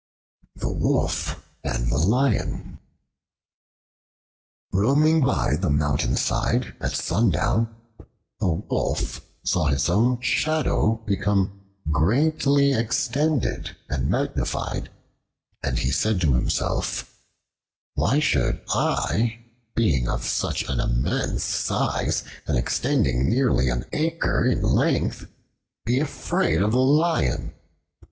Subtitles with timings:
[0.55, 2.79] The Wolf and the Lion
[4.73, 7.69] ROAMING BY the mountainside at sundown,
[8.39, 11.61] a Wolf saw his own shadow become
[11.91, 14.89] greatly extended and magnified,
[15.61, 17.15] and he said to himself,
[17.93, 19.43] "Why should I,
[19.75, 25.27] being of such an immense size and extending nearly an acre in length,
[25.85, 27.53] be afraid of the Lion?